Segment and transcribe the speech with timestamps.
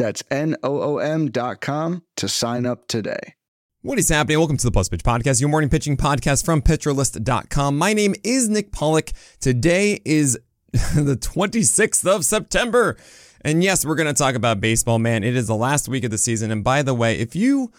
[0.00, 3.34] That's N-O-O-M dot com to sign up today.
[3.82, 4.38] What is happening?
[4.38, 7.76] Welcome to the Plus Pitch Podcast, your morning pitching podcast from Pitcherlist.com.
[7.76, 9.12] My name is Nick Pollack.
[9.40, 10.38] Today is
[10.72, 12.96] the 26th of September.
[13.42, 15.22] And yes, we're going to talk about baseball, man.
[15.22, 16.50] It is the last week of the season.
[16.50, 17.70] And by the way, if you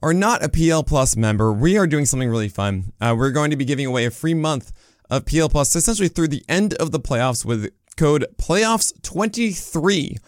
[0.00, 2.92] are not a PL Plus member, we are doing something really fun.
[3.00, 4.72] Uh, we're going to be giving away a free month
[5.10, 10.18] of PL Plus essentially through the end of the playoffs with code PLAYOFFS23.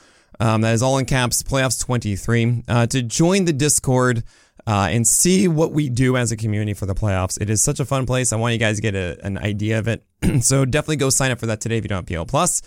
[0.41, 2.65] Um, that is all in caps, PLAYOFFS23.
[2.69, 4.23] Uh, to join the Discord
[4.67, 7.41] uh, and see what we do as a community for the playoffs.
[7.41, 8.33] It is such a fun place.
[8.33, 10.05] I want you guys to get a, an idea of it.
[10.41, 12.63] so definitely go sign up for that today if you don't have PL Plus.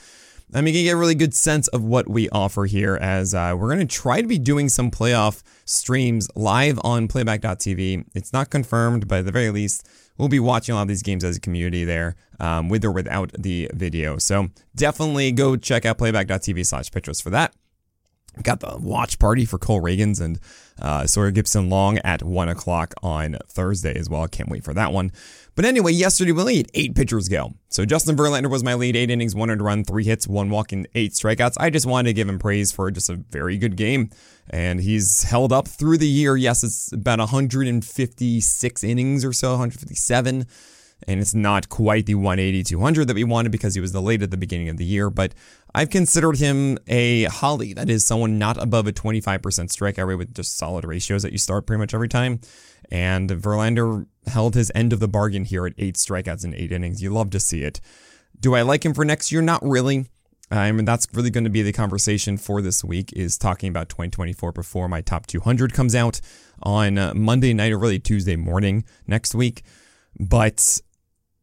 [0.52, 3.36] I mean, you can get a really good sense of what we offer here as
[3.36, 8.06] uh, we're going to try to be doing some playoff streams live on playback.tv.
[8.16, 9.88] It's not confirmed, but at the very least,
[10.20, 12.92] we'll be watching a lot of these games as a community there, um, with or
[12.92, 14.20] without the video.
[14.20, 17.56] So definitely go check out playback.tv slash pitchers for that.
[18.44, 20.40] Got the watch party for Cole Ragans and
[20.82, 24.28] uh, Sawyer Gipson Long at 1 o'clock on Thursday as well.
[24.28, 25.12] Can't wait for that one.
[25.56, 27.54] But anyway, yesterday we lead eight pitchers go.
[27.68, 30.72] So Justin Verlander was my lead, eight innings, one earned run, three hits, one walk,
[30.72, 31.56] and eight strikeouts.
[31.60, 34.10] I just wanted to give him praise for just a very good game.
[34.50, 36.38] And he's held up through the year.
[36.38, 40.46] Yes, it's about 156 innings or so, 157
[41.08, 44.32] and it's not quite the 180 200 that we wanted because he was delayed at
[44.32, 45.34] the beginning of the year but
[45.74, 50.34] i've considered him a holly that is someone not above a 25% strikeout rate with
[50.34, 52.40] just solid ratios that you start pretty much every time.
[52.92, 57.02] And verlander held his end of the bargain here at eight strikeouts in eight innings.
[57.02, 57.80] You love to see it.
[58.40, 59.42] Do i like him for next year?
[59.42, 60.08] Not really.
[60.52, 63.88] I mean, that's really going to be the conversation for this week is talking about
[63.90, 66.20] 2024 before my top 200 comes out
[66.64, 69.64] on Monday night or really Tuesday morning next week.
[70.20, 70.82] But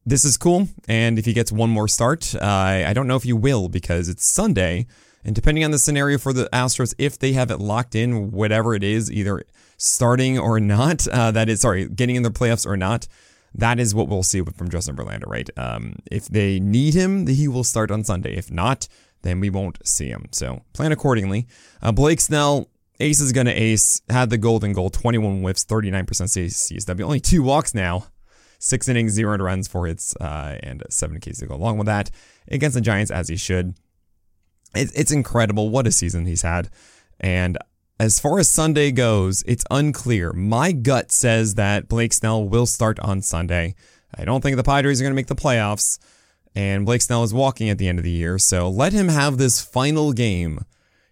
[0.06, 0.68] this is cool.
[0.88, 4.08] And if he gets one more start, uh, I don't know if he will because
[4.08, 4.86] it's Sunday.
[5.24, 8.76] And depending on the scenario for the Astros, if they have it locked in, whatever
[8.76, 9.42] it is, either
[9.76, 13.08] starting or not, uh, that is, sorry, getting in the playoffs or not,
[13.52, 15.50] that is what we'll see from Justin Verlander, right?
[15.56, 18.36] Um, if they need him, he will start on Sunday.
[18.36, 18.86] If not,
[19.22, 20.26] then we won't see him.
[20.30, 21.48] So plan accordingly.
[21.82, 22.68] Uh, Blake Snell,
[23.00, 27.42] ace is going to ace, had the golden goal, 21 whiffs, 39% CSW, only two
[27.42, 28.06] walks now.
[28.66, 32.10] Six innings, zero runs, four hits, uh, and seven Ks to go along with that
[32.48, 33.76] against the Giants, as he should.
[34.74, 36.68] It, it's incredible what a season he's had.
[37.20, 37.58] And
[38.00, 40.32] as far as Sunday goes, it's unclear.
[40.32, 43.76] My gut says that Blake Snell will start on Sunday.
[44.12, 46.00] I don't think the Padres are going to make the playoffs,
[46.56, 48.36] and Blake Snell is walking at the end of the year.
[48.36, 50.64] So let him have this final game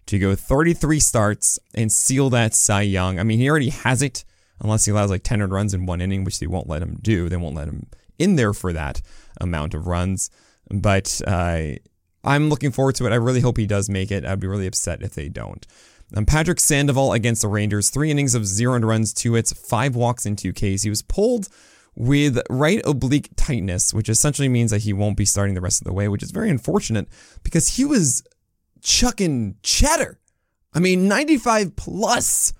[0.07, 3.17] to go 33 starts and seal that Cy Young.
[3.17, 4.25] I mean, he already has it
[4.61, 7.29] unless he allows like 10 runs in one inning, which they won't let him do.
[7.29, 9.01] They won't let him in there for that
[9.39, 10.29] amount of runs.
[10.69, 11.71] But uh,
[12.23, 13.11] I'm looking forward to it.
[13.11, 14.25] I really hope he does make it.
[14.25, 15.65] I'd be really upset if they don't.
[16.15, 20.25] Um, Patrick Sandoval against the Rangers, three innings of zero runs, two hits, five walks,
[20.25, 20.83] and two Ks.
[20.83, 21.49] He was pulled
[21.95, 25.85] with right oblique tightness, which essentially means that he won't be starting the rest of
[25.85, 27.07] the way, which is very unfortunate
[27.43, 28.23] because he was
[28.81, 30.19] chucking cheddar.
[30.73, 32.53] I mean, 95 plus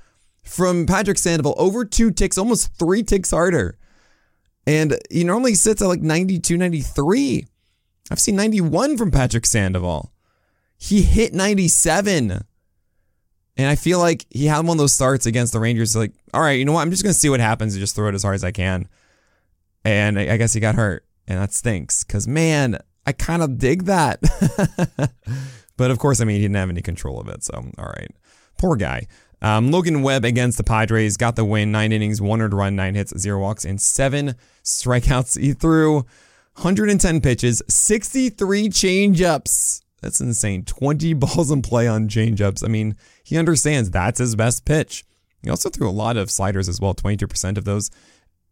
[0.46, 3.78] from Patrick Sandoval, over two ticks, almost three ticks harder.
[4.68, 7.46] And he normally sits at like 92, 93.
[8.12, 10.12] I've seen 91 from Patrick Sandoval.
[10.78, 12.44] He hit 97.
[13.58, 15.96] And I feel like he had one of those starts against the Rangers.
[15.96, 16.82] Like, all right, you know what?
[16.82, 18.52] I'm just going to see what happens and just throw it as hard as I
[18.52, 18.88] can.
[19.84, 21.06] And I guess he got hurt.
[21.28, 24.20] And that stinks because, man, I kind of dig that.
[25.78, 27.44] but of course, I mean, he didn't have any control of it.
[27.44, 28.12] So, all right.
[28.58, 29.08] Poor guy.
[29.46, 31.72] Um, Logan Webb against the Padres got the win.
[31.72, 34.34] Nine innings, one earned run, nine hits, zero walks, and seven
[34.64, 35.40] strikeouts.
[35.40, 35.98] He threw
[36.56, 39.84] 110 pitches, 63 changeups.
[40.02, 40.66] That's insane.
[40.66, 42.64] 20 balls in play on changeups.
[42.64, 45.06] I mean, he understands that's his best pitch.
[45.44, 47.92] He also threw a lot of sliders as well, 22% of those.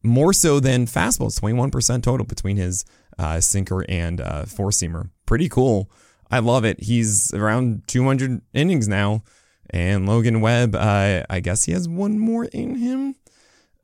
[0.03, 2.85] More so than fastballs, 21% total between his
[3.17, 5.09] uh, sinker and uh, four seamer.
[5.25, 5.89] Pretty cool.
[6.29, 6.83] I love it.
[6.83, 9.23] He's around 200 innings now.
[9.69, 13.15] And Logan Webb, uh, I guess he has one more in him.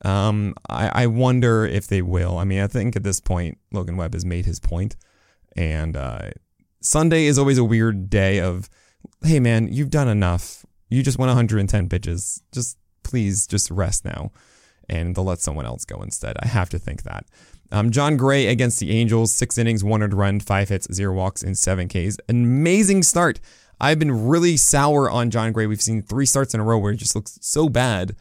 [0.06, 2.38] Um, I, I wonder if they will.
[2.38, 4.96] I mean, I think at this point, Logan Webb has made his point.
[5.56, 6.30] And uh,
[6.82, 8.70] Sunday is always a weird day of,
[9.24, 10.66] hey, man, you've done enough.
[10.90, 12.42] You just won 110 pitches.
[12.52, 14.32] Just please just rest now
[14.90, 16.36] and they'll let someone else go instead.
[16.40, 17.26] I have to think that.
[17.72, 21.44] Um, Jon Gray against the Angels, six innings, one earned run, five hits, zero walks,
[21.44, 22.18] and seven Ks.
[22.28, 23.40] Amazing start.
[23.80, 25.68] I've been really sour on Jon Gray.
[25.68, 28.16] We've seen three starts in a row where he just looks so bad.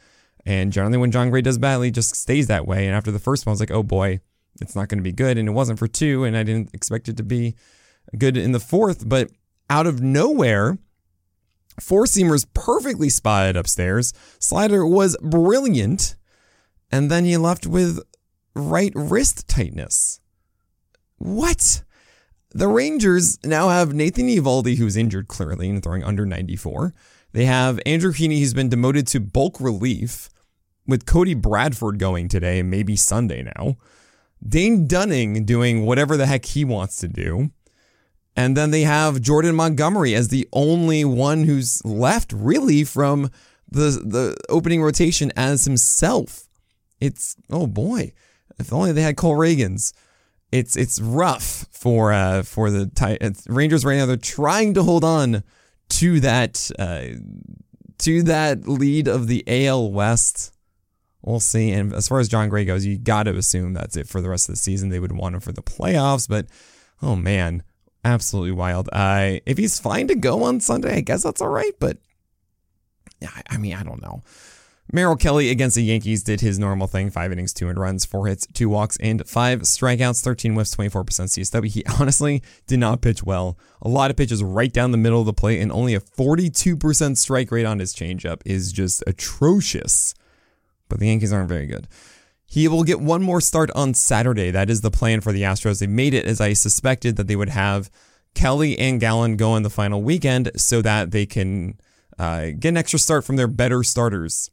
[0.47, 2.87] And generally, when Jon Gray does badly, he just stays that way.
[2.87, 4.21] And after the first one, I was like, oh boy,
[4.61, 5.37] it's not going to be good.
[5.37, 6.25] And it wasn't for two.
[6.25, 7.55] And I didn't expect it to be
[8.17, 9.09] good in the fourth.
[9.09, 9.31] But
[9.69, 10.79] out of nowhere,
[11.81, 14.13] four seamers perfectly spotted upstairs.
[14.39, 16.17] Slider was brilliant.
[16.91, 18.01] And then he left with
[18.55, 20.21] right wrist tightness.
[21.19, 21.83] What?
[22.51, 26.95] The Rangers now have Nathan Eovaldi, who's injured clearly and throwing under 94.
[27.33, 30.31] They have Andrew Heaney, who's been demoted to bulk relief,
[30.87, 33.77] with Cody Bradford going today and maybe Sunday now.
[34.47, 37.51] Dane Dunning doing whatever the heck he wants to do.
[38.35, 43.31] And then they have Jordan Montgomery as the only one who's left really from
[43.71, 46.49] the the opening rotation as himself.
[47.01, 48.13] It's oh boy.
[48.59, 49.93] If only they had Cole Ragans.
[50.51, 54.07] It's it's rough for uh for the Rangers right now.
[54.07, 55.43] They're trying to hold on
[55.91, 57.19] to that uh,
[57.99, 60.55] to that lead of the AL West.
[61.23, 61.73] We'll see.
[61.73, 64.29] And as far as Jon Gray goes, you got to assume that's it for the
[64.29, 64.89] rest of the season.
[64.89, 66.47] They would want him for the playoffs, but
[67.03, 67.63] oh man,
[68.05, 68.89] absolutely wild.
[68.93, 71.73] Uh, if he's fine to go on Sunday, I guess that's all right.
[71.79, 71.99] But
[73.21, 74.23] yeah, I mean, I don't know.
[74.91, 78.27] Merrill Kelly against the Yankees did his normal thing five innings, two earned runs, four
[78.27, 81.67] hits, two walks, and five strikeouts, 13 whiffs, 24% CSW.
[81.67, 83.59] He honestly did not pitch well.
[83.83, 87.19] A lot of pitches right down the middle of the plate, and only a 42%
[87.19, 90.15] strike rate on his changeup is just atrocious.
[90.89, 91.87] But the Yankees aren't very good.
[92.47, 94.51] He will get one more start on Saturday.
[94.51, 95.81] That is the plan for the Astros.
[95.81, 97.91] They made it as I suspected that they would have
[98.35, 101.79] Kelly and Gallen go in the final weekend so that they can
[102.19, 104.51] uh, get an extra start from their better starters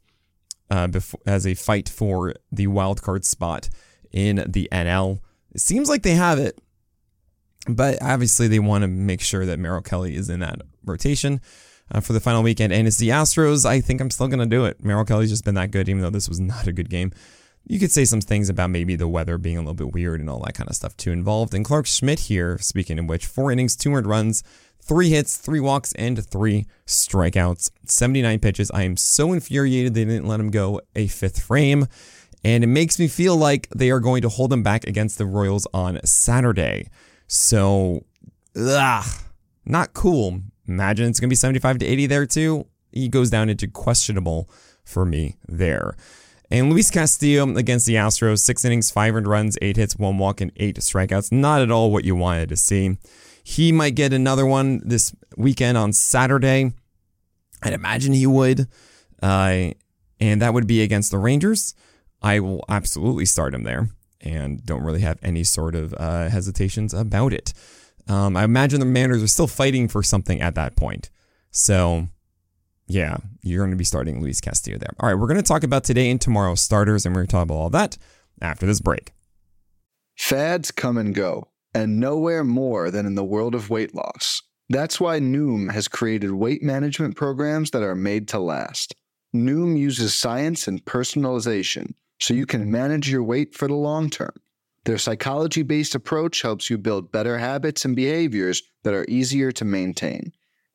[0.70, 3.68] uh, before, as a fight for the wild card spot
[4.12, 5.20] in the NL.
[5.52, 6.60] It seems like they have it,
[7.68, 11.40] but obviously they want to make sure that Merrill Kelly is in that rotation
[11.90, 12.72] uh, for the final weekend.
[12.72, 13.64] And it's the Astros.
[13.64, 14.82] I think I'm still going to do it.
[14.84, 17.12] Merrill Kelly's just been that good, even though this was not a good game.
[17.68, 20.30] You could say some things about maybe the weather being a little bit weird and
[20.30, 21.52] all that kind of stuff too involved.
[21.52, 24.44] And Clark Schmidt here, speaking of which, four innings, two earned runs,
[24.80, 27.70] three hits, three walks, and three strikeouts.
[27.84, 28.70] 79 pitches.
[28.70, 31.86] I am so infuriated they didn't let him go a fifth frame.
[32.44, 35.26] And it makes me feel like they are going to hold him back against the
[35.26, 36.88] Royals on Saturday.
[37.26, 38.04] So,
[38.54, 39.04] ugh,
[39.64, 40.40] not cool.
[40.68, 42.66] Imagine it's going to be 75 to 80 there too.
[42.92, 44.48] He goes down into questionable
[44.84, 45.96] for me there.
[46.50, 50.40] And Luis Castillo against the Astros, six innings, five earned runs, eight hits, one walk,
[50.40, 51.32] and eight strikeouts.
[51.32, 52.96] Not at all what you wanted to see.
[53.42, 56.72] He might get another one this weekend on Saturday.
[57.62, 58.68] I'd imagine he would.
[59.22, 59.70] Uh,
[60.20, 61.74] and that would be against the Rangers.
[62.22, 63.90] I will absolutely start him there
[64.20, 67.52] and don't really have any sort of uh, hesitations about it.
[68.08, 71.10] Um, I imagine the Mariners are still fighting for something at that point.
[71.50, 72.08] So,
[72.86, 74.94] yeah, you're going to be starting Luis Castillo there.
[75.00, 77.32] All right, we're going to talk about today and tomorrow's starters, and we're going to
[77.32, 77.98] talk about all that
[78.40, 79.12] after this break.
[80.16, 84.42] Fads come and go and nowhere more than in the world of weight loss.
[84.68, 88.94] That's why Noom has created weight management programs that are made to last.
[89.34, 94.32] Noom uses science and personalization so you can manage your weight for the long term.
[94.84, 99.64] Their psychology based approach helps you build better habits and behaviors that are easier to
[99.64, 100.32] maintain.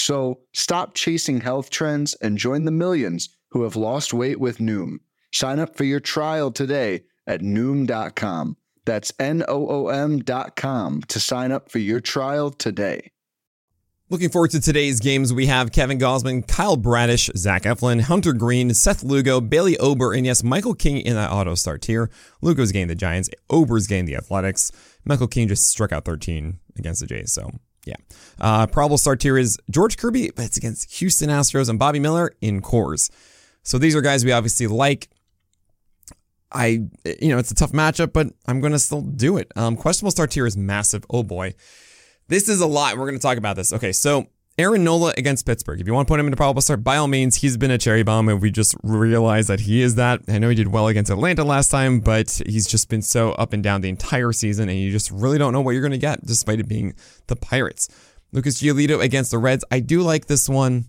[0.00, 4.98] So stop chasing health trends and join the millions who have lost weight with Noom.
[5.32, 8.56] Sign up for your trial today at Noom.com.
[8.86, 13.12] That's N-O-O-M dot com to sign up for your trial today.
[14.08, 15.32] Looking forward to today's games.
[15.32, 20.26] We have Kevin Gausman, Kyle Bradish, Zach Eflin, Hunter Greene, Seth Lugo, Bailey Ober, and
[20.26, 22.10] yes, Michael King in that auto start here.
[22.40, 24.72] Lugo's game the Giants, Ober's game the Athletics.
[25.04, 27.52] Michael King just struck out 13 against the Jays, so
[27.84, 27.96] yeah.
[28.40, 32.32] Uh, probable start here is George Kirby, but it's against Houston Astros and Bobby Miller
[32.40, 33.10] in Coors.
[33.62, 35.08] So these are guys we obviously like.
[36.52, 39.52] I, you know, it's a tough matchup, but I'm going to still do it.
[39.54, 41.04] Um, questionable start here is massive.
[41.08, 41.54] Oh boy.
[42.26, 42.96] This is a lot.
[42.96, 43.72] We're going to talk about this.
[43.72, 43.92] Okay.
[43.92, 44.26] So
[44.60, 45.80] Aaron Nola against Pittsburgh.
[45.80, 47.70] If you want to put him in a probable start, by all means, he's been
[47.70, 50.20] a cherry bomb, and we just realized that he is that.
[50.28, 53.54] I know he did well against Atlanta last time, but he's just been so up
[53.54, 55.98] and down the entire season, and you just really don't know what you're going to
[55.98, 56.94] get, despite it being
[57.28, 57.88] the Pirates.
[58.32, 59.64] Lucas Giolito against the Reds.
[59.70, 60.84] I do like this one,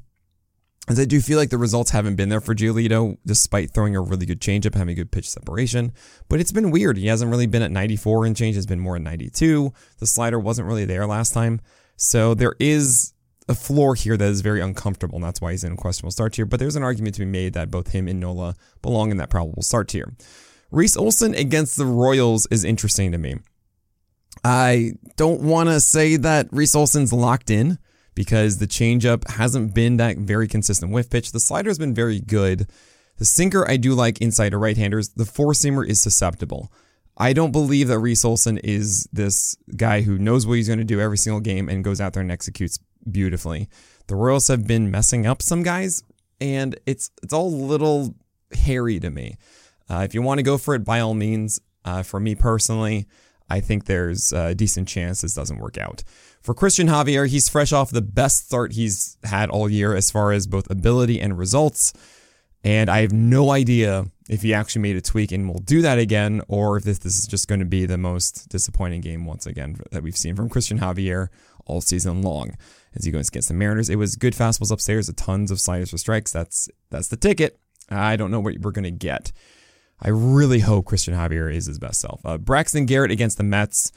[0.89, 4.01] as I do feel like the results haven't been there for Giolito, despite throwing a
[4.01, 5.93] really good changeup, having good pitch separation.
[6.27, 6.97] But it's been weird.
[6.97, 9.71] He hasn't really been at 94 in change, has been more at 92.
[9.99, 11.61] The slider wasn't really there last time.
[11.95, 13.13] So there is
[13.51, 16.33] a floor here that is very uncomfortable, and that's why he's in a questionable start
[16.33, 16.45] tier.
[16.45, 19.29] But there's an argument to be made that both him and Nola belong in that
[19.29, 20.13] probable start tier.
[20.71, 23.35] Reese Olson against the Royals is interesting to me.
[24.43, 27.77] I don't want to say that Reese Olson's locked in
[28.15, 31.31] because the changeup hasn't been that very consistent whiff pitch.
[31.31, 32.67] The slider has been very good.
[33.17, 35.09] The sinker I do like inside to right-handers.
[35.09, 36.71] The four-seamer is susceptible.
[37.17, 40.85] I don't believe that Reese Olson is this guy who knows what he's going to
[40.85, 42.79] do every single game and goes out there and executes
[43.09, 43.69] beautifully.
[44.07, 46.03] The Royals have been messing up some guys,
[46.39, 48.15] and it's it's all a little
[48.53, 49.37] hairy to me.
[49.89, 51.59] Uh, if you want to go for it, by all means.
[51.83, 53.07] Uh, for me personally,
[53.49, 56.03] I think there's a decent chance this doesn't work out.
[56.41, 60.31] For Christian Javier, he's fresh off the best start he's had all year as far
[60.31, 61.91] as both ability and results.
[62.63, 65.97] And I have no idea if he actually made a tweak and will do that
[65.97, 69.45] again, or if this, this is just going to be the most disappointing game once
[69.45, 71.29] again that we've seen from Christian Javier
[71.65, 72.55] all season long
[72.95, 73.89] as he goes against the Mariners.
[73.89, 76.31] It was good fastballs upstairs, a tons of sliders for strikes.
[76.31, 77.57] That's that's the ticket.
[77.89, 79.31] I don't know what we're gonna get.
[79.99, 82.21] I really hope Christian Javier is his best self.
[82.25, 83.91] Uh, Braxton Garrett against the Mets.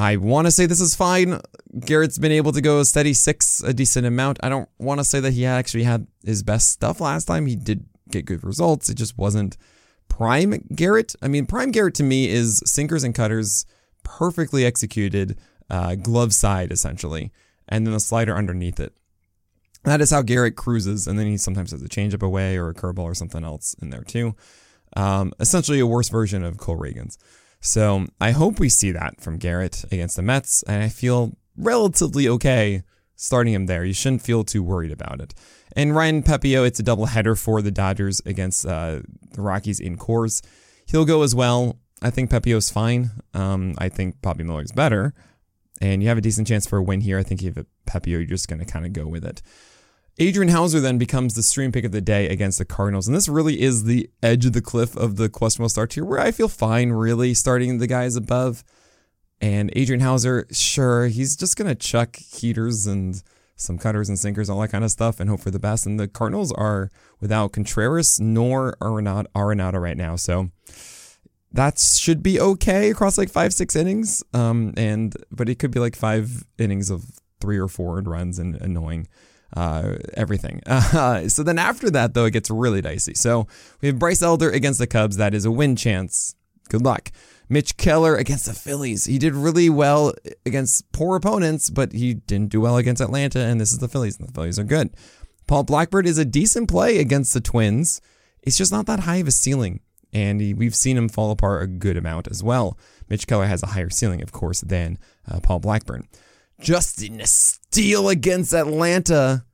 [0.00, 1.40] I want to say this is fine.
[1.78, 4.38] Garrett's been able to go a steady six, a decent amount.
[4.42, 7.44] I don't want to say that he actually had his best stuff last time.
[7.44, 8.88] He did get good results.
[8.88, 9.58] It just wasn't
[10.08, 11.14] prime Garrett.
[11.20, 13.66] I mean, prime Garrett to me is sinkers and cutters
[14.02, 15.38] perfectly executed,
[15.68, 17.30] uh, glove side essentially
[17.68, 18.94] and then a slider underneath it.
[19.84, 22.74] That is how Garrett cruises, and then he sometimes has a changeup away or a
[22.74, 24.34] curveball or something else in there too.
[24.96, 27.18] Um, essentially, a worse version of Cole Ragans.
[27.60, 32.28] So I hope we see that from Garrett against the Mets, and I feel relatively
[32.28, 32.82] okay
[33.16, 33.84] starting him there.
[33.84, 35.34] You shouldn't feel too worried about it.
[35.76, 39.00] And Ryan Pepiot, it's a doubleheader for the Dodgers against uh,
[39.32, 40.42] the Rockies in Coors.
[40.86, 41.78] He'll go as well.
[42.00, 43.10] I think Pepiot's fine.
[43.34, 45.12] Um, I think Bobby Miller's better
[45.80, 47.18] and you have a decent chance for a win here.
[47.18, 47.54] I think if
[47.86, 49.42] Pepiot, you're just going to kind of go with it.
[50.20, 53.08] Adrian Houser then becomes the stream pick of the day against the Cardinals.
[53.08, 56.20] And this really is the edge of the cliff of the questionable start here, where
[56.20, 58.62] I feel fine really starting the guys above.
[59.40, 63.22] And Adrian Houser, sure, he's just going to chuck heaters and
[63.56, 65.86] some cutters and sinkers, all that kind of stuff, and hope for the best.
[65.86, 70.16] And the Cardinals are without Contreras nor Arenado right now.
[70.16, 70.50] So
[71.50, 75.80] that should be okay across like five six innings um and but it could be
[75.80, 77.06] like five innings of
[77.40, 79.08] three or four runs and annoying
[79.56, 80.60] uh, everything.
[81.00, 83.14] Uh, so then after that, though, it gets really dicey.
[83.14, 83.46] So
[83.80, 85.16] we have Bryce Elder against the Cubs.
[85.16, 86.34] That is a win chance.
[86.68, 87.12] Good luck.
[87.48, 89.04] Mitch Keller against the Phillies.
[89.04, 90.12] He did really well
[90.44, 94.18] against poor opponents, but he didn't do well against Atlanta, and this is the Phillies,
[94.18, 94.90] and the Phillies are good.
[95.46, 98.00] Paul Blackburn is a decent play against the Twins.
[98.42, 99.80] It's just not that high of a ceiling
[100.12, 102.78] and he, we've seen him fall apart a good amount as well.
[103.08, 104.98] Mitch Keller has a higher ceiling, of course, than
[105.30, 106.08] uh, Paul Blackburn.
[106.60, 109.44] Justin Steele against Atlanta.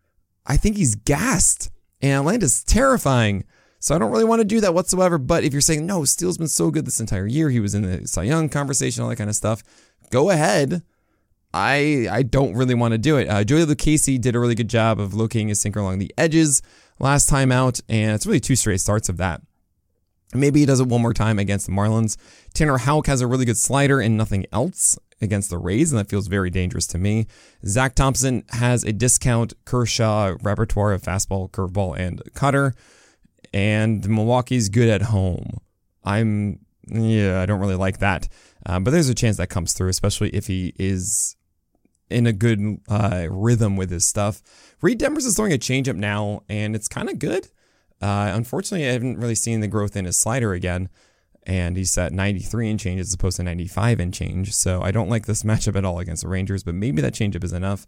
[0.45, 1.71] I think he's gassed,
[2.01, 3.45] and Atlanta's terrifying.
[3.79, 5.19] So I don't really want to do that whatsoever.
[5.19, 7.83] But if you're saying no, Steele's been so good this entire year, he was in
[7.83, 9.63] the Cy Young conversation, all that kind of stuff.
[10.11, 10.83] Go ahead.
[11.55, 13.29] I I don't really want to do it.
[13.29, 16.63] Uh, Joey Lucchesi did a really good job of locating his sinker along the edges
[16.99, 19.41] last time out, and it's really two straight starts of that.
[20.35, 22.17] Maybe he does it one more time against the Marlins.
[22.53, 26.09] Tanner Houck has a really good slider and nothing else against the Rays, and that
[26.09, 27.27] feels very dangerous to me.
[27.65, 32.75] Zach Thompson has a discount Kershaw repertoire of fastball, curveball, and cutter,
[33.53, 35.59] and Milwaukee's good at home.
[36.05, 38.29] I'm, yeah, I don't really like that.
[38.67, 41.37] Um, but there's a chance that comes through, especially if he is
[42.11, 44.43] in a good uh, rhythm with his stuff.
[44.81, 47.49] Reid Detmers is throwing a changeup now, and it's kind of good.
[48.01, 50.89] Uh, unfortunately, I haven't really seen the growth in his slider again,
[51.47, 54.53] and he's at 93 and change as opposed to 95 and change.
[54.53, 57.45] So I don't like this matchup at all against the Rangers, but maybe that changeup
[57.45, 57.87] is enough.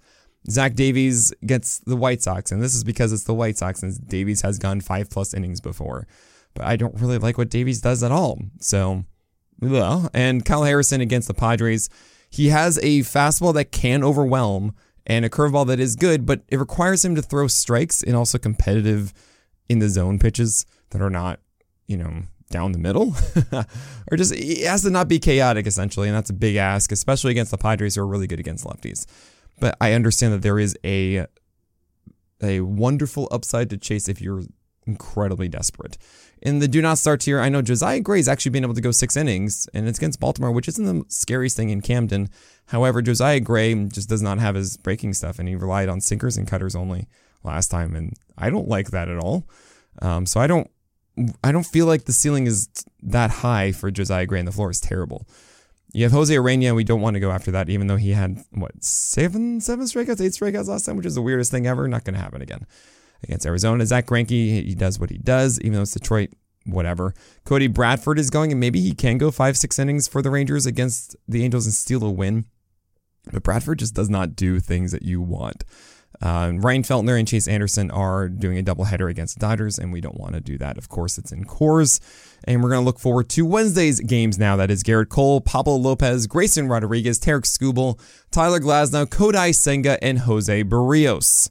[0.48, 4.08] Zach Davies gets the White Sox, and this is because it's the White Sox, and
[4.08, 6.06] Davies has gone five plus innings before.
[6.54, 8.38] But I don't really like what Davies does at all.
[8.60, 9.04] So,
[9.60, 11.90] well, and Kyle Harrison against the Padres.
[12.30, 14.74] He has a fastball that can overwhelm
[15.06, 18.38] and a curveball that is good, but it requires him to throw strikes and also
[18.38, 19.12] competitive
[19.68, 21.40] in the zone pitches that are not,
[21.86, 23.14] you know, down the middle,
[24.10, 27.30] or just it has to not be chaotic essentially, and that's a big ask, especially
[27.30, 29.06] against the Padres who are really good against lefties.
[29.60, 31.26] but I understand that there is a
[32.40, 34.42] a wonderful upside to chase if you're
[34.86, 35.98] incredibly desperate.
[36.40, 38.90] In the do not start tier, I know Josiah Gray's actually been able to go
[38.90, 42.30] six innings, and it's against Baltimore, which isn't the scariest thing in Camden.
[42.66, 46.36] However, Josiah Gray just does not have his breaking stuff, and he relied on sinkers
[46.36, 47.08] and cutters only
[47.42, 49.48] last time, and I don't like that at all.
[50.00, 50.70] Um, so I don't,
[51.42, 52.68] I don't feel like the ceiling is
[53.02, 55.26] that high for Josiah Gray, and the floor is terrible.
[55.92, 58.44] You have Jose Urena, we don't want to go after that, even though he had
[58.50, 61.88] what seven, seven strikeouts, eight strikeouts last time, which is the weirdest thing ever.
[61.88, 62.66] Not going to happen again
[63.22, 63.86] against Arizona.
[63.86, 66.30] Zack Greinke, he does what he does, even though it's Detroit.
[66.66, 67.14] Whatever.
[67.46, 70.66] Cody Bradford is going, and maybe he can go five, six innings for the Rangers
[70.66, 72.44] against the Angels and steal a win.
[73.32, 75.64] But Bradford just does not do things that you want.
[76.20, 80.00] Uh, Ryan Feltner and Chase Anderson are doing a doubleheader against the Dodgers, and we
[80.00, 80.76] don't want to do that.
[80.76, 82.00] Of course, it's in Coors.
[82.44, 84.56] And we're going to look forward to Wednesday's games now.
[84.56, 88.00] That is Gerrit Cole, Pablo Lopez, Grayson Rodriguez, Tarik Skubal,
[88.30, 91.50] Tyler Glasnow, Kodai Senga, and Jose Berrios.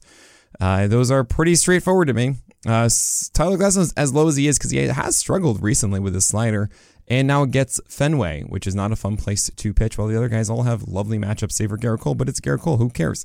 [0.60, 2.34] Uh, those are pretty straightforward to me.
[2.66, 2.88] Uh,
[3.32, 6.26] Tyler Glasnow is as low as he is because he has struggled recently with his
[6.26, 6.68] slider
[7.06, 10.28] and now gets Fenway, which is not a fun place to pitch, while the other
[10.28, 12.76] guys all have lovely matchups, save for Gerrit Cole, but it's Gerrit Cole.
[12.76, 13.24] Who cares?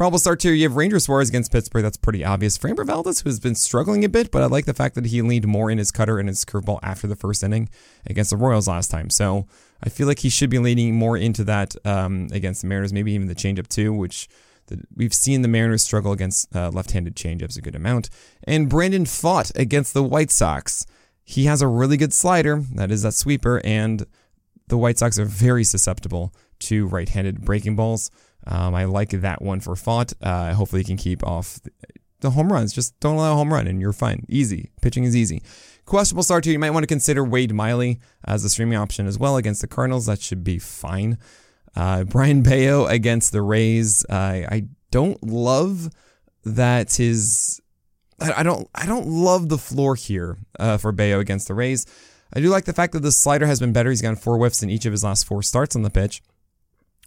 [0.00, 0.52] Probable start two.
[0.52, 1.82] You have Ranger Suarez against Pittsburgh.
[1.82, 2.56] That's pretty obvious.
[2.56, 5.20] Framber Valdez, who has been struggling a bit, but I like the fact that he
[5.20, 7.68] leaned more in his cutter and his curveball after the first inning
[8.06, 9.10] against the Royals last time.
[9.10, 9.46] So
[9.82, 13.12] I feel like he should be leaning more into that um, against the Mariners, maybe
[13.12, 14.26] even the changeup too, which
[14.68, 18.08] the, we've seen the Mariners struggle against uh, left-handed changeups a good amount.
[18.44, 20.86] And Brandon Pfaadt against the White Sox.
[21.24, 22.64] He has a really good slider.
[22.72, 24.06] That is that sweeper, and
[24.66, 28.10] the White Sox are very susceptible to right-handed breaking balls.
[28.46, 30.14] Um, I like that one for Pfaadt.
[30.20, 31.60] Uh, hopefully, he can keep off
[32.20, 32.72] the home runs.
[32.72, 34.24] Just don't allow a home run, and you're fine.
[34.28, 34.70] Easy.
[34.82, 35.42] Pitching is easy.
[35.84, 36.52] Questionable start here.
[36.52, 39.66] You might want to consider Wade Miley as a streaming option as well against the
[39.66, 40.06] Cardinals.
[40.06, 41.18] That should be fine.
[41.74, 44.04] Uh, Brayan Bello against the Rays.
[44.08, 45.90] Uh, I don't love
[46.44, 47.60] that his.
[48.20, 48.68] I, don't.
[48.74, 51.86] I don't love the floor here uh, for Bello against the Rays.
[52.32, 53.90] I do like the fact that the slider has been better.
[53.90, 56.22] He's gotten four whiffs in each of his last four starts on the pitch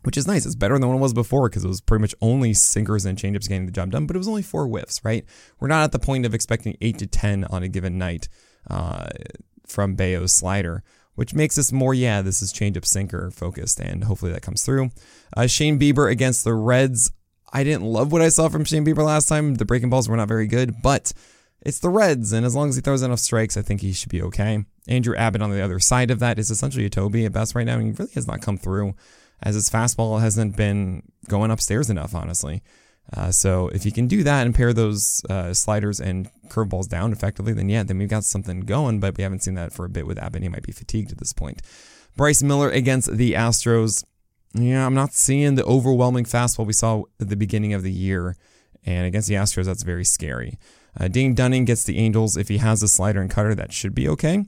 [0.04, 0.46] which is nice.
[0.46, 3.18] It's better than what it was before because it was pretty much only sinkers and
[3.18, 5.26] changeups getting the job done, but it was only four whiffs, right?
[5.60, 8.28] We're not at the point of expecting eight to 10 on a given night
[8.70, 9.08] uh,
[9.66, 10.84] from Bello's slider,
[11.16, 14.92] which makes us more, yeah, this is changeup sinker focused, and hopefully that comes through.
[15.36, 17.12] Uh, Shane Bieber against the Reds.
[17.52, 19.56] I didn't love what I saw from Shane Bieber last time.
[19.56, 21.14] The breaking balls were not very good, but
[21.62, 24.10] it's the Reds, and as long as he throws enough strikes, I think he should
[24.10, 24.66] be okay.
[24.88, 27.66] Andrew Abbott on the other side of that is essentially a Toby at best right
[27.66, 28.96] now, and he really has not come through
[29.44, 32.64] as his fastball hasn't been going upstairs enough, honestly.
[33.16, 37.12] Uh, so if you can do that and pair those uh, sliders and curveballs down
[37.12, 39.00] effectively, then yeah, then we've got something going.
[39.00, 40.42] But we haven't seen that for a bit with Abbott.
[40.42, 41.62] He might be fatigued at this point.
[42.16, 44.04] Bryce Miller against the Astros.
[44.54, 48.38] Yeah, I'm not seeing the overwhelming fastball we saw at the beginning of the year.
[48.86, 50.58] And against the Astros, that's very scary.
[50.98, 52.38] Uh, Dane Dunning gets the Angels.
[52.38, 54.46] If he has a slider and cutter, that should be okay.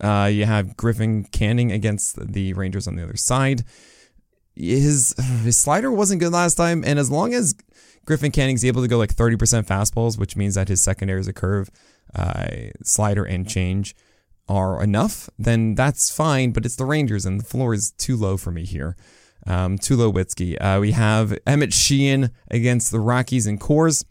[0.00, 3.64] Uh, you have Griffin Canning against the Rangers on the other side
[4.58, 7.54] his his slider wasn't good last time, and as long as
[8.04, 11.32] Griffin Canning's able to go like 30% fastballs, which means that his secondary is a
[11.32, 11.70] curve,
[12.14, 12.46] uh,
[12.82, 13.94] slider, and change
[14.48, 16.52] are enough, then that's fine.
[16.52, 18.96] But it's the Rangers, and the floor is too low for me here.
[19.46, 20.56] Um, too low, Witzky.
[20.60, 24.04] Uh, we have Emmet Sheehan against the Rockies and Coors.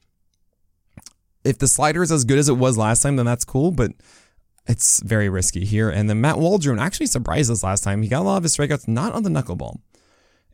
[1.44, 3.92] If the slider is as good as it was last time, then that's cool, but
[4.68, 5.90] it's very risky here.
[5.90, 8.02] And then Matt Waldron actually surprised us last time.
[8.04, 9.80] He got a lot of his strikeouts not on the knuckleball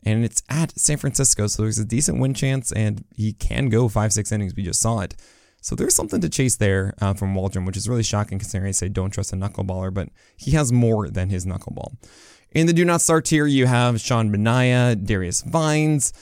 [0.04, 3.88] and it's at San Francisco, so there's a decent win chance, and he can go
[3.88, 4.54] five, six innings.
[4.54, 5.14] We just saw it.
[5.60, 8.72] So there's something to chase there uh, from Waldron, which is really shocking considering I
[8.72, 11.96] say don't trust a knuckleballer, but he has more than his knuckleball.
[12.50, 16.12] In the do not start tier, you have Sean Manaea, Darius Vines,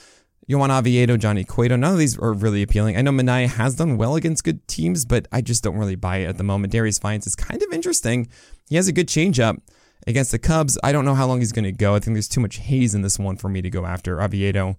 [0.47, 1.75] Johan Oviedo, Johnny Cueto.
[1.75, 2.97] None of these are really appealing.
[2.97, 6.17] I know Manaea has done well against good teams, but I just don't really buy
[6.17, 6.71] it at the moment.
[6.71, 8.29] Darius Vines is kind of interesting.
[8.69, 9.59] He has a good changeup
[10.07, 10.77] against the Cubs.
[10.83, 11.95] I don't know how long he's going to go.
[11.95, 14.77] I think there's too much haze in this one for me to go after Oviedo.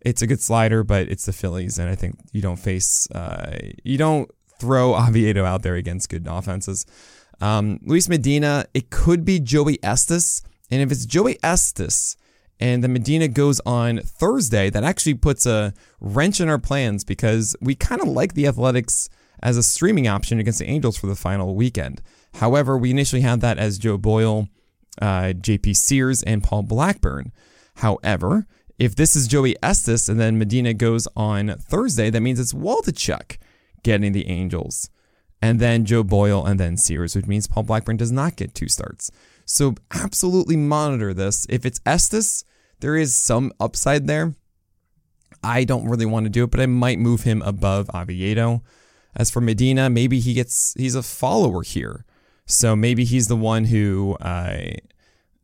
[0.00, 3.58] It's a good slider, but it's the Phillies, and I think you don't face, uh,
[3.82, 6.86] you don't throw Oviedo out there against good offenses.
[7.40, 12.16] Um, Luis Medina, it could be Joey Estes, and if it's Joey Estes,
[12.58, 17.54] and the Medina goes on Thursday, that actually puts a wrench in our plans because
[17.60, 19.10] we kind of like the Athletics
[19.42, 22.00] as a streaming option against the Angels for the final weekend.
[22.34, 24.48] However, we initially had that as Joe Boyle
[25.00, 27.32] uh, JP Sears, and Paul Blackburn.
[27.76, 28.46] However,
[28.78, 33.38] if this is Joey Estes and then Medina goes on Thursday, that means it's Waldichuk
[33.82, 34.90] getting the Angels,
[35.40, 38.68] and then Joe Boyle, and then Sears, which means Paul Blackburn does not get two
[38.68, 39.10] starts.
[39.44, 41.46] So absolutely monitor this.
[41.48, 42.44] If it's Estes,
[42.80, 44.34] there is some upside there.
[45.42, 48.62] I don't really want to do it, but I might move him above Oviedo.
[49.14, 52.04] As for Medina, maybe he gets he's a follower here,
[52.46, 54.70] so maybe he's the one who uh,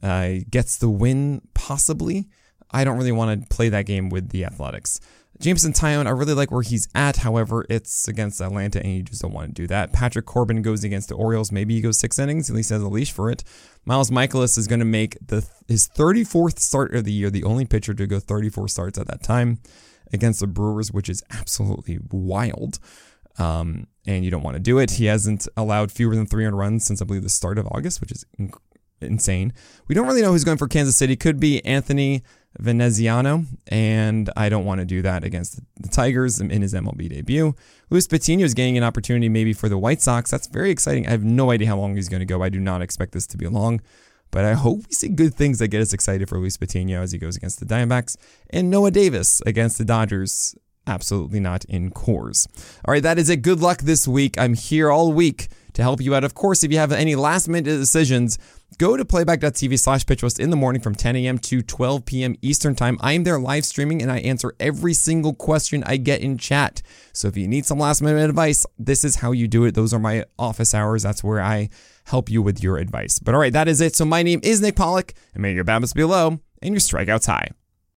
[0.02, 1.42] uh, gets the win.
[1.54, 2.28] Possibly,
[2.70, 5.00] I don't really want to play that game with the Athletics.
[5.40, 7.16] Jameson Taillon, I really like where he's at.
[7.16, 9.92] However, it's against Atlanta, and you just don't want to do that.
[9.92, 11.50] Patrick Corbin goes against the Orioles.
[11.50, 12.48] Maybe he goes six innings.
[12.48, 13.42] At least has a leash for it.
[13.84, 17.64] Miles Mikolas is going to make the his 34th start of the year, the only
[17.64, 19.58] pitcher to go 34 starts at that time
[20.12, 22.78] against the Brewers, which is absolutely wild.
[23.38, 24.92] Um, and you don't want to do it.
[24.92, 28.10] He hasn't allowed fewer than 300 runs since I believe the start of August, which
[28.12, 28.58] is inc-
[29.00, 29.52] insane.
[29.88, 31.16] We don't really know who's going for Kansas City.
[31.16, 32.22] Could be Anthony
[32.58, 37.54] Veneziano, and I don't want to do that against the Tigers in his MLB debut.
[37.90, 40.30] Luis Patino is getting an opportunity maybe for the White Sox.
[40.30, 41.06] That's very exciting.
[41.06, 42.42] I have no idea how long he's going to go.
[42.42, 43.80] I do not expect this to be long,
[44.30, 47.12] but I hope we see good things that get us excited for Luis Patino as
[47.12, 48.16] he goes against the Diamondbacks
[48.50, 50.54] and Noah Davis against the Dodgers.
[50.86, 52.48] Absolutely not in Coors.
[52.84, 53.42] All right, that is it.
[53.42, 54.36] Good luck this week.
[54.38, 56.24] I'm here all week to help you out.
[56.24, 58.36] Of course, if you have any last minute decisions,
[58.78, 61.38] go to playback.tv slash pitchlist in the morning from 10 a.m.
[61.38, 62.34] to 12 p.m.
[62.42, 62.98] Eastern Time.
[63.00, 66.82] I am there live streaming and I answer every single question I get in chat.
[67.12, 69.76] So if you need some last minute advice, this is how you do it.
[69.76, 71.04] Those are my office hours.
[71.04, 71.68] That's where I
[72.04, 73.20] help you with your advice.
[73.20, 73.94] But all right, that is it.
[73.94, 77.26] So my name is Nick Pollack and may your BABIPs be low and your strikeouts
[77.26, 77.50] high.